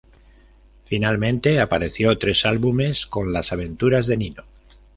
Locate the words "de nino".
4.07-4.43